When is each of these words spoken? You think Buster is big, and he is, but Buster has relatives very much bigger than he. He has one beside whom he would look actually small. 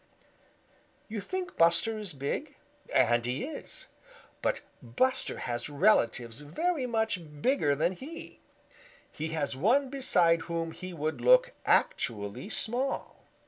You 1.09 1.21
think 1.21 1.57
Buster 1.59 1.95
is 1.99 2.13
big, 2.13 2.55
and 2.91 3.23
he 3.23 3.43
is, 3.45 3.85
but 4.41 4.61
Buster 4.81 5.37
has 5.37 5.69
relatives 5.69 6.39
very 6.39 6.87
much 6.87 7.19
bigger 7.43 7.75
than 7.75 7.91
he. 7.91 8.39
He 9.11 9.27
has 9.27 9.55
one 9.55 9.91
beside 9.91 10.41
whom 10.49 10.71
he 10.71 10.91
would 10.91 11.21
look 11.21 11.51
actually 11.67 12.49
small. 12.49 13.27